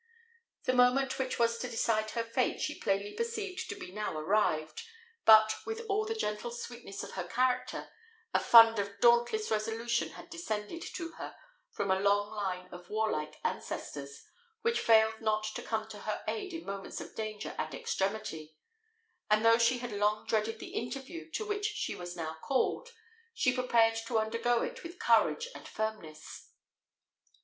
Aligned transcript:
The 0.63 0.73
moment 0.73 1.19
which 1.19 1.37
was 1.37 1.59
to 1.59 1.69
decide 1.69 2.09
her 2.17 2.23
fate 2.23 2.59
she 2.59 2.79
plainly 2.81 3.13
perceived 3.13 3.69
to 3.69 3.75
be 3.75 3.91
now 3.91 4.17
arrived; 4.17 4.81
but, 5.25 5.53
with 5.63 5.81
all 5.87 6.05
the 6.07 6.15
gentle 6.15 6.49
sweetness 6.49 7.03
of 7.03 7.11
her 7.11 7.23
character, 7.27 7.87
a 8.33 8.39
fund 8.39 8.79
of 8.79 8.99
dauntless 8.99 9.51
resolution 9.51 10.09
had 10.13 10.31
descended 10.31 10.81
to 10.95 11.09
her 11.19 11.35
from 11.69 11.91
a 11.91 11.99
long 11.99 12.31
line 12.31 12.67
of 12.71 12.89
warlike 12.89 13.35
ancestors, 13.43 14.25
which 14.63 14.79
failed 14.79 15.21
not 15.21 15.43
to 15.53 15.61
come 15.61 15.87
to 15.89 15.99
her 15.99 16.23
aid 16.27 16.51
in 16.51 16.65
moments 16.65 16.99
of 16.99 17.13
danger 17.13 17.53
and 17.59 17.75
extremity; 17.75 18.55
and 19.29 19.45
though 19.45 19.59
she 19.59 19.77
had 19.77 19.91
long 19.91 20.25
dreaded 20.25 20.57
the 20.57 20.73
interview 20.73 21.29
to 21.29 21.45
which 21.45 21.65
she 21.67 21.93
was 21.95 22.15
now 22.15 22.37
called, 22.41 22.89
she 23.35 23.53
prepared 23.53 23.95
to 24.07 24.17
undergo 24.17 24.63
it 24.63 24.81
with 24.81 24.97
courage 24.97 25.47
and 25.53 25.67
firmness. 25.67 26.49